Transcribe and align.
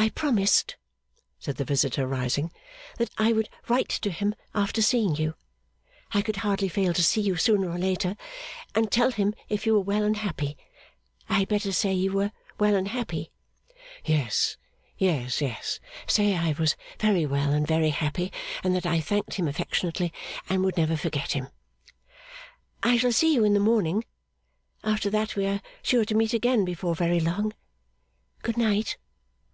'I 0.00 0.10
promised,' 0.10 0.76
said 1.40 1.56
the 1.56 1.64
visitor, 1.64 2.06
rising, 2.06 2.52
'that 2.98 3.10
I 3.18 3.32
would 3.32 3.48
write 3.68 3.88
to 3.88 4.12
him 4.12 4.32
after 4.54 4.80
seeing 4.80 5.16
you 5.16 5.34
(I 6.12 6.22
could 6.22 6.36
hardly 6.36 6.68
fail 6.68 6.94
to 6.94 7.02
see 7.02 7.20
you 7.20 7.34
sooner 7.34 7.68
or 7.68 7.78
later), 7.78 8.14
and 8.76 8.92
tell 8.92 9.10
him 9.10 9.34
if 9.48 9.66
you 9.66 9.72
were 9.72 9.80
well 9.80 10.04
and 10.04 10.16
happy. 10.18 10.56
I 11.28 11.40
had 11.40 11.48
better 11.48 11.72
say 11.72 11.92
you 11.94 12.12
were 12.12 12.30
well 12.60 12.76
and 12.76 12.86
happy.' 12.86 13.32
'Yes, 14.04 14.56
yes, 14.96 15.40
yes! 15.40 15.80
Say 16.06 16.36
I 16.36 16.52
was 16.52 16.76
very 17.00 17.26
well 17.26 17.50
and 17.52 17.66
very 17.66 17.90
happy. 17.90 18.30
And 18.62 18.76
that 18.76 18.86
I 18.86 19.00
thanked 19.00 19.34
him 19.34 19.48
affectionately, 19.48 20.12
and 20.48 20.64
would 20.64 20.76
never 20.76 20.96
forget 20.96 21.32
him.' 21.32 21.48
'I 22.84 22.98
shall 22.98 23.12
see 23.12 23.34
you 23.34 23.42
in 23.42 23.52
the 23.54 23.58
morning. 23.58 24.04
After 24.84 25.10
that 25.10 25.34
we 25.34 25.44
are 25.46 25.60
sure 25.82 26.04
to 26.04 26.14
meet 26.14 26.34
again 26.34 26.64
before 26.64 26.94
very 26.94 27.18
long. 27.18 27.52
Good 28.42 28.56
night! 28.56 28.96